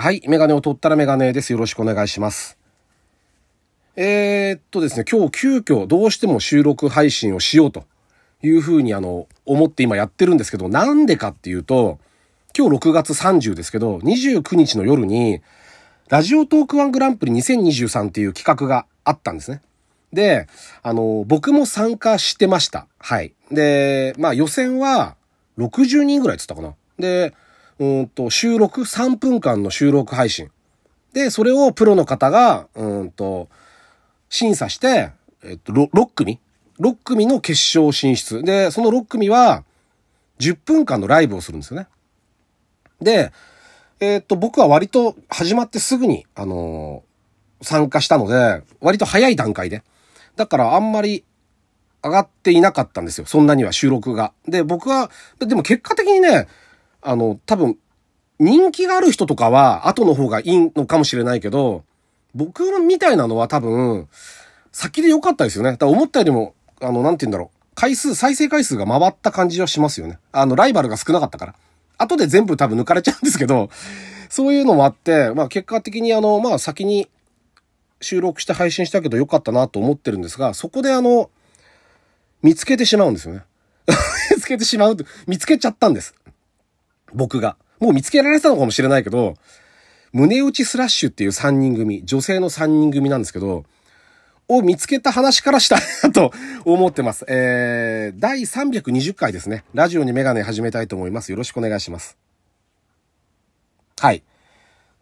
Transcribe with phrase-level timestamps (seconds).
[0.00, 0.22] はい。
[0.28, 1.52] メガネを取ったらメガネです。
[1.52, 2.56] よろしくお願いします。
[3.96, 7.84] えー、っとですね、今日急遽どうしても収録配信をしようと
[8.40, 11.98] いうふうにあの、思って今やってるんですけど、なんでかっていうと、
[12.56, 15.40] 今日6月30ですけど、29日の夜に、
[16.08, 19.62] ラジオトークワングランプリ2023っていう企画があったんですね。
[20.12, 20.46] で、
[20.84, 22.86] あの、僕も参加してました。
[23.00, 23.34] はい。
[23.50, 25.16] で、まあ予選は
[25.58, 26.76] 60人ぐらいっつったかな。
[27.00, 27.34] で、
[27.78, 30.50] うんと、収録、3分間の収録配信。
[31.12, 33.48] で、それをプロの方が、うんと、
[34.28, 35.12] 審査して、
[35.44, 36.40] えっと、6, 組
[36.80, 38.42] ?6 組の決勝進出。
[38.42, 39.64] で、その6組は、
[40.38, 41.86] 10分間のライブをするんですよね。
[43.00, 43.32] で、
[44.00, 47.08] えっと、僕は割と始まってすぐに、あのー
[47.62, 49.82] 参加したので、割と早い段階で。
[50.36, 51.24] だからあんまり
[52.02, 53.26] 上がっていなかったんですよ。
[53.26, 54.32] そんなには収録が。
[54.46, 56.46] で、僕は、でも結果的にね、
[57.02, 57.78] あの、多分、
[58.38, 61.84] 人気がある人とかは後の方がいいのかもしれないけど、
[62.34, 64.08] 僕みたいなのは多分、
[64.72, 65.72] 先で良かったですよね。
[65.72, 67.58] だから思ったよりも、あの、なんて言うんだろう。
[67.74, 70.18] 回数、再生回数が回った感じはしますよね。
[70.32, 71.54] あの、ライバルが少なかったから。
[71.96, 73.70] 後で全部多分抜かれちゃうんですけど、
[74.28, 77.08] そういうのもあって、まあ結果的にあの、まあ先に
[78.00, 81.30] 収録して配信したけど良かったなと思ってるんですが、そこであの、
[82.42, 83.42] 見つけてしまうんですよね。
[84.36, 86.14] 見つけてしまうと、見つけちゃったんです。
[87.14, 87.56] 僕が。
[87.80, 89.36] もう見つけられてたのかもしれないけど、
[90.12, 93.64] 胸打ちスラッシュっていう3人組、女性の3人組なんですけど、
[94.48, 96.32] を見つけた話からしたいなと
[96.64, 97.26] 思ってます。
[97.28, 99.64] えー、第320回ですね。
[99.74, 101.30] ラジオにメガネ始めたいと思います。
[101.30, 102.16] よろしくお願いします。
[104.00, 104.22] はい。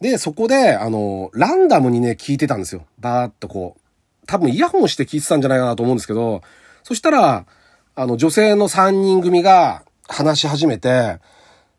[0.00, 2.86] で、そこで、あの、ランダムにね、聞いてたんですよ。
[2.98, 3.80] バーっとこう。
[4.26, 6.42] 多分イヤホンして聞いてたんじゃないかなと思うんですけど、
[6.82, 7.46] そしたら、
[7.94, 11.18] あの、女性の3人組が話し始めて、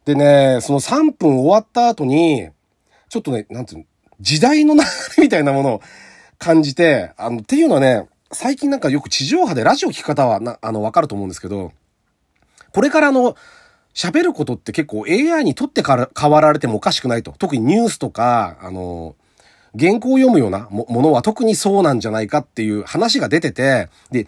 [0.06, 2.50] でね、その3分終わった後に、
[3.10, 3.86] ちょっとね、なんていうの、
[4.22, 5.82] 時代の流れみたいなものを
[6.38, 11.72] 感じて、あの、っていうのはね、最近なんかよく地上波でラジオ聞き方はな、あの、わかると思うんですけど、
[12.72, 13.36] これからの、
[13.96, 17.34] 喋ることって結構 AI にとってから変わられてもおかしくないと。
[17.40, 19.16] 特にニュースとか、あの、
[19.80, 24.28] 原稿を読むようなものは特にそうなんじゃないかっていう話が出てて、で、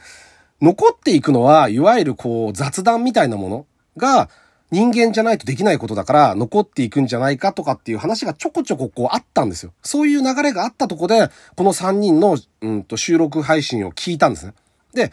[0.62, 3.66] 残っていくのは、いわゆるこう雑談みたいなもの
[3.98, 4.30] が
[4.70, 9.74] 人間じゃないとできないことだから残っていくんじゃないかとかっていう話がちょこちょここうあったんですよ。
[9.82, 14.54] そういう流れがあったとこで、この3人の、うんと収録配信を聞いたんですね。
[14.94, 15.12] で、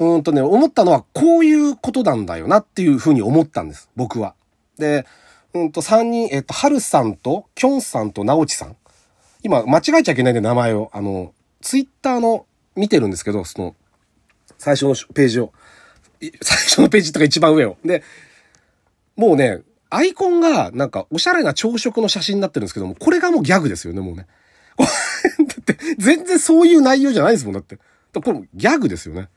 [0.00, 3.88] うんとね、思ったのはこういうことなんだよなっていうふうに思ったんです。
[3.94, 4.34] 僕は。
[4.76, 5.06] で、
[5.52, 8.76] うんと3人、えっと、はるさんと、きょんさんとなおちさん。
[9.44, 10.90] 今、間違えちゃいけないんで名前を。
[10.92, 13.76] あの、ツイッターの見てるんですけど、その、
[14.58, 15.52] 最初のページを。
[16.42, 17.76] 最初のページとか一番上を。
[17.84, 18.02] で、
[19.16, 24.26] もうね、アイコンがなんかおしゃれな朝食の写真になってるんですけども、これがもうギャグですよね、もうね。
[24.76, 24.84] だ
[25.60, 27.78] って、全然そういう内容じゃないですもん、だって。
[28.12, 29.28] これギャグですよね。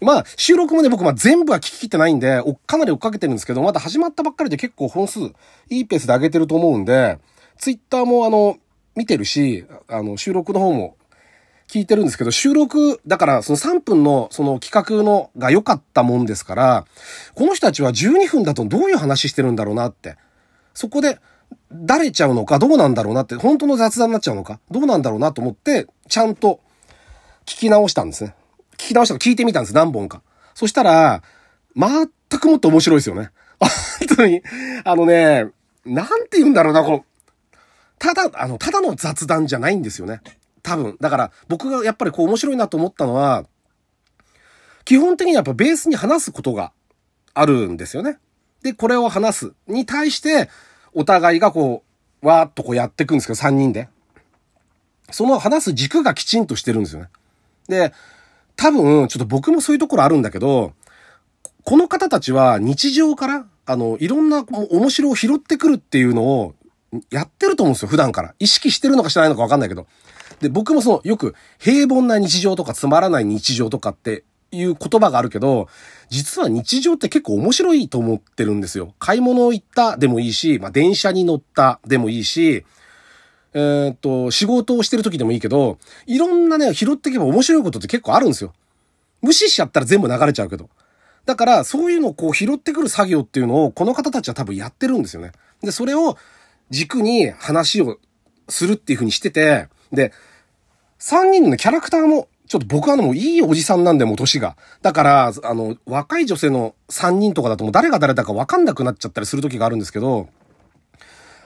[0.00, 7.18] まあ、収録もね、僕、まあ全部は聞き切ってないんで、かなり追っかけてるんですけど、まだ始まったばっかりで結構本数、いいペースで上げてると思うんで、
[7.56, 8.58] ツイッターもあの、
[8.94, 10.96] 見てるし、あの、収録の方も
[11.68, 16.86] 聞いてるんですけど、収録、だからその3分のその企画のが良かったもんですから、
[17.34, 20.16] この人たちは12分だとどういう話してるんだろうなって。
[20.72, 21.20] そこで、
[21.70, 26.60] だれちゃうのかどうなんだろうなって、本当の雑談になっちゃうのかどうなんだろうなと思って、ちゃんと
[27.44, 28.34] 聞き直したんですね。
[28.78, 30.22] 聞き直したの聞いてみたんです、何本か。
[30.54, 31.22] そしたら、
[31.76, 32.08] 全
[32.40, 33.30] くもっと面白いですよね。
[33.60, 34.42] 本当に。
[34.84, 35.48] あのね、
[35.84, 37.04] なんて言うんだろうな、この、
[37.98, 40.22] ただ、あの、ただの雑談じゃないんですよね。
[40.68, 40.96] 多分。
[41.00, 43.46] だから、僕がやっぱりこう面白いなと思ったのは、
[44.84, 46.72] 基本的にやっぱベースに話すことが
[47.32, 48.18] あるんですよね。
[48.62, 50.50] で、これを話すに対して、
[50.92, 51.84] お互いがこ
[52.22, 53.88] う、わーっとこうやっていくんですけど、3人で。
[55.10, 57.08] その話す軸がきちんとしてるんですよね。
[57.68, 57.94] で、
[58.56, 60.74] 多分、ちょっと僕もそういうところあるんだけど、
[61.64, 66.54] この方たちは日常から、あの、いろんな面白を拾ってくるっていうのを
[67.10, 68.34] やってると思うんですよ、普段から。
[68.38, 69.86] 意識してるのかしてないのかわかんないけど。
[70.40, 75.68] で、僕もその、よく平凡な日常とかつまらない日常とかっていう言葉があるけど、
[76.08, 78.94] 実は日常って結構面白いと思ってるんですよ。
[78.98, 82.64] 買い物行ったでもいいし、まあ、電車に乗ったでもいいし、
[83.54, 88.52] えーっと、仕事をしてる時でもいいけど、いろんなね、拾っていけば面白いことって結構あるんですよ。
[89.20, 90.70] 無視しちゃったら全部流れちゃうけど。
[91.26, 95.32] だから、そういうのをこう拾ってくる作業っていうのを、この方たちは多分やってるんですよね。
[95.62, 96.16] で、それを
[96.70, 97.98] 軸に話を
[98.48, 100.12] するっていう風にしてて、で、
[100.98, 104.56] 3人の、キャラクターも、ちょっと僕はもういいおじさんなんで、もう年が。
[104.80, 110.28] だから、あの、若い女性の3人とかだともう誰が誰だか分かんなくなっちゃったりする時があるんですけど、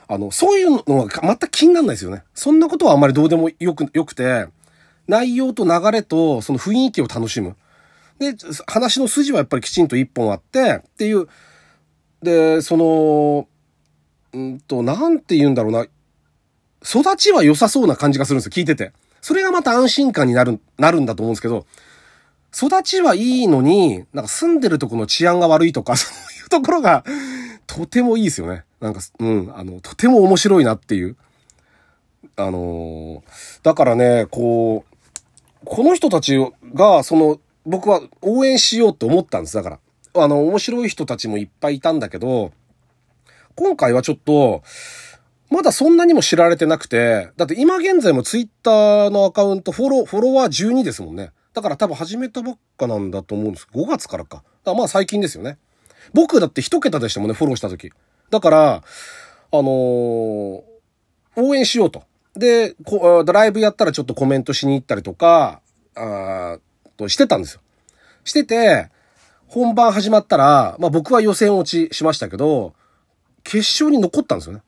[0.07, 2.23] あの、そういうのが全く気にならないですよね。
[2.33, 4.47] そんなことはあんまりどうでもよく、よくて、
[5.07, 7.55] 内容と流れとその雰囲気を楽しむ。
[8.19, 8.35] で、
[8.67, 11.27] 話の筋はやっぱりきちんと一本あって、っていう、
[12.21, 13.47] で、その、
[14.33, 15.85] うんと、なんて言うんだろうな。
[16.83, 18.91] 育ちは良さそうな感じがするんですよ、聞いてて。
[19.21, 21.65] それがまた安心感になる、なるんだと思うんですけど、
[22.55, 27.03] 育ちはいいのに、なんか住んでるとこの治安が悪いとか、 そういうところが、
[27.67, 28.63] とてもいいですよね。
[28.81, 31.15] なんか、うん、あの、とても面白いなっていう。
[32.35, 33.21] あのー、
[33.63, 36.37] だからね、こう、この人たち
[36.73, 39.55] が、その、僕は応援しようって思ったんです。
[39.55, 39.79] だから。
[40.15, 42.51] あの、面白い人たちもいっぱいいたんだけど、
[43.55, 44.63] 今回はちょっと、
[45.49, 51.31] まだそんなにも知られてなくて、だって今現在もツイッターのアカウントフォロー、フォロワー12ですもんね。
[51.53, 53.67] だから多分始めたばっかなんだと思うんです。
[53.71, 54.43] 5月からか。
[54.63, 55.59] だまあ最近ですよね。
[56.13, 57.91] 僕だって一桁でしたもんね、フォローした時。
[58.31, 58.81] だから、あ
[59.51, 59.63] のー、
[61.35, 62.03] 応援しようと。
[62.35, 65.61] で、こライブやったらちょっとコメントしに行ったりとか、
[65.95, 66.57] あ
[66.97, 67.61] としてたんですよ。
[68.23, 68.89] してて、
[69.45, 72.73] 本番始まったら、まあ僕は予選落ちしましたけど、
[73.43, 74.61] 決勝に残ったんですよね。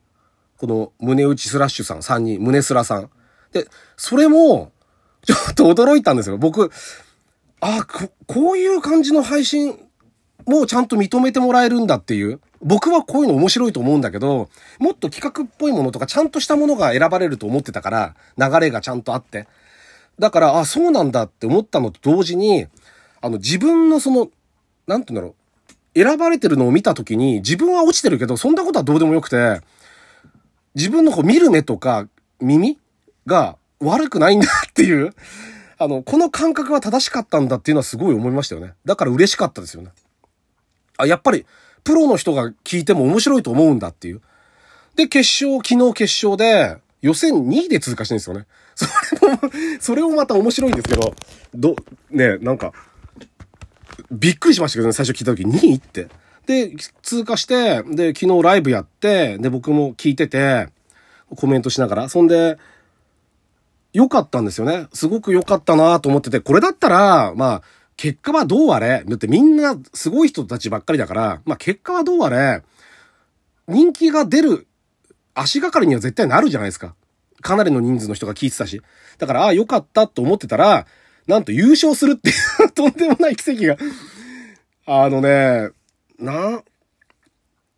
[0.58, 3.10] この胸打ちスラッシュさん3人、胸スラさん。
[3.52, 3.68] で、
[3.98, 4.72] それも、
[5.26, 6.38] ちょっと驚いたんですよ。
[6.38, 6.72] 僕、
[7.60, 9.80] あこ、こういう感じの配信
[10.46, 12.40] もちゃんと認めてもらえるんだっていう。
[12.62, 14.50] 僕はこういうの面白いと思うんだけど、
[14.80, 19.48] もっと企画っぽいものとかちゃんとしたものが選ばれると思ってたから、流れがちゃんとあって。
[20.20, 22.68] だから、あ、そうなんだって思ったのと同時に、
[23.22, 24.30] あの、自分のその、
[24.88, 25.45] なんて言うんだろう。
[25.96, 29.62] 選ばれてるのを見たときに、自分は落ちてるけど、そんなことはどうでもよくて、
[30.76, 32.08] 自分のこう見る目とか
[32.42, 32.78] 耳
[33.26, 35.14] が悪くないんだっていう、
[35.78, 38.74] あの、この感覚は正しかったんだっていうのはすごい思いましたよね。
[38.86, 39.92] だから嬉しかったですよね。
[40.98, 41.46] あ、やっぱり、
[41.84, 44.22] プロの人が聞いても面白いと思うんだっていう。
[44.96, 48.46] で、決勝、昨日決勝で、予選2位で通過してるんですよね。
[48.76, 49.40] それも、
[49.80, 51.14] それもまた面白いんですけど、
[51.54, 51.76] ど、
[52.10, 52.72] ね、なんか、
[54.12, 56.08] びっくりしましたけどね、最初聞いた時2位って。
[56.46, 60.70] で、通過して、で、昨日ライブやって、で、僕も聞いてて、
[61.36, 62.58] コメントしながら、そんで、
[63.94, 64.88] 良かったんですよね。
[64.94, 67.62] すごく良かったなと思ってて、これだったら、まあ、
[67.98, 72.62] 結果はどうあれ、だってみんなすごい人たちばっかりだから、まあ結果はどうあれ、
[73.68, 74.68] 人気が出る
[75.34, 76.96] 足がかりには絶対なるじゃないですか。
[77.42, 78.82] かなりの人数の人が聞いてたし。
[79.18, 80.86] だから、ああ、良かったと思ってたら、
[81.28, 82.34] なんと優勝するってい
[82.66, 83.78] う とんでもない奇跡が
[84.88, 85.70] あのね、
[86.20, 86.62] な、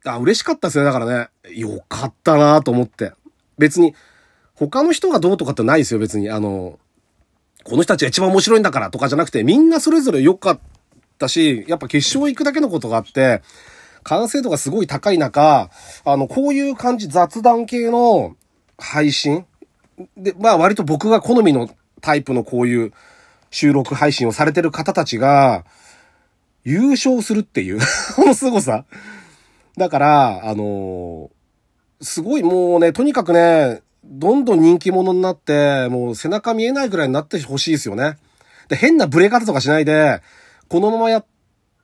[0.06, 0.84] あ、嬉しかったですね。
[0.84, 3.14] だからね、よかったなと思って。
[3.58, 3.96] 別に、
[4.56, 6.30] 他の人がどうとかってないですよ、別に。
[6.30, 6.80] あの、
[7.64, 10.60] この人たちが一番面白いんだからとかじゃなくて、みんなそれぞれ良かっ
[11.18, 13.42] たし、やっぱ決勝行くだけのことがあって、
[14.04, 15.70] 完成度がすごい高い中、
[16.06, 18.36] あの、こういう感じ、雑談系の
[18.78, 19.46] 配信？
[20.16, 21.70] で、まあ割と僕が好みの
[22.02, 22.94] タイプのこういう
[23.50, 25.66] 収録配信をされてる方たちが、
[26.64, 27.80] 優勝するっていう
[28.16, 28.86] この凄さ。
[29.78, 38.18] だから、あのー、すごいもうね、とにかくね、どんどん人気者になって、もう背中見えないぐらいになってほしいですよね。
[38.70, 40.22] で、変なブレ方とかしないで、
[40.68, 41.26] このままやっ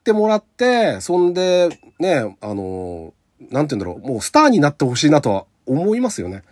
[0.04, 1.68] てもらって、そんで、
[1.98, 6.42] ね、あのー、なんて言うんだろう、もうスターになってほしいなとは思いますよね。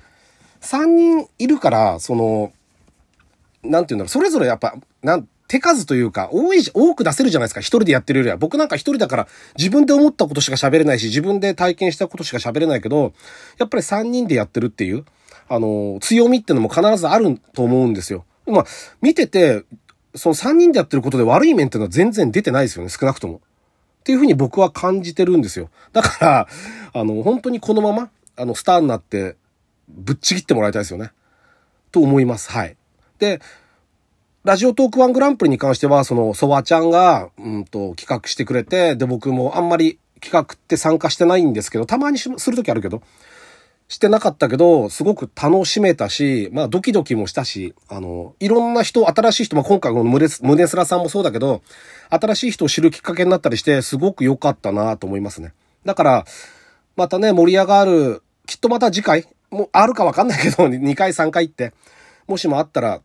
[0.60, 2.52] 3人いるから、その、
[3.62, 7.60] なんて言うんだろう、それぞれやっぱ、なん、手数というか、多い、多く出せるじゃないですか。
[7.60, 8.36] 一人でやってるよりは。
[8.38, 9.28] 僕なんか一人だから
[9.58, 13.12] 自分で思ったことしか喋れないし、自分で体験したことしか喋れないけど、
[13.58, 15.04] やっぱり三人でやってるっていう、
[15.48, 18.24] あの、強みってのも必ずあると思うんですよ。
[18.46, 18.64] まあ、
[19.02, 19.64] 見てて、
[20.14, 22.88] その三人でやってることで悪い面っていうのは全然出てないですよね。
[22.88, 23.36] 少なくとも。
[23.36, 25.68] っていうふうに僕は感じてるんですよ。
[25.92, 26.48] だから、
[26.94, 29.36] あの、本当にこのまま、あの、スターになって、
[29.88, 31.12] ぶっちぎってもらいたいですよね。
[31.92, 32.50] と思います。
[32.50, 32.76] はい。
[33.22, 33.40] で、
[34.42, 43.00] ラジオトークワングランプリに関しては、その、ソワちゃんが、うんと、企画してくれて、で、僕もあんまり企画って参加してないんですけど、たまにするときあるけど、
[43.86, 51.62] してなかったけど、すごく楽しめたし、まあドキドキもしたし、あの、いろんな人、新しい人、まあ今回の胸胸スラさんもそうだけど、
[52.10, 55.52] 新しい人を知るきっかけになったりして、すごく良かったなと思いますね。
[55.84, 56.24] だから、
[56.96, 61.72] またね、盛り上がる、きっとまた次回、もあるかわかんないけど、2回3回って、
[62.26, 63.02] もしもあったら、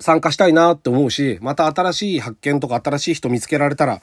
[0.00, 4.00] 参加したいなって思うし、また新しい発見とか新しい人見つけられたら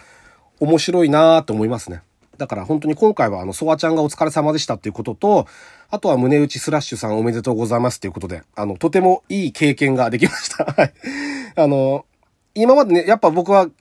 [0.60, 2.02] 面白いなって思いますね。
[2.38, 5.48] だから本当に今回はあの、ソワちゃんがお疲れ様でしたっていうことと、
[5.90, 10.66] あとは胸打ちスラッシュさんおめでとうございますっていうことで、あの、とてもいい経験ができました。
[10.76, 10.94] はい。
[11.56, 12.06] あの、
[12.56, 13.72] 今までね、やっぱ僕は好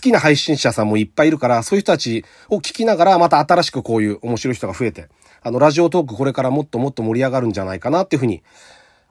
[0.00, 5.08] きな配信者さんもいっぱいいるから、そういう人たちを聞きながら、また新しくこういう面白い人が増えて、
[5.42, 8.42] あの、ラジオトークこれからもっともっと盛り上がるんじゃないかなっていうふうに、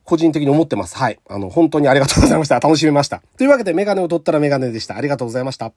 [0.03, 0.97] 個人的に思ってます。
[0.97, 1.19] はい。
[1.29, 2.59] あの、本当にありがとうございました。
[2.59, 3.21] 楽しみました。
[3.37, 4.97] というわけで、メガネを取ったらメガネでした。
[4.97, 5.71] ありがとうございました。